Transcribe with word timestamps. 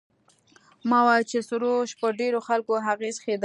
ما 0.89 0.99
وویل 1.03 1.23
چې 1.31 1.39
سروش 1.49 1.89
پر 2.01 2.11
ډېرو 2.19 2.39
خلکو 2.47 2.71
اغېز 2.93 3.15
ښندلی. 3.23 3.39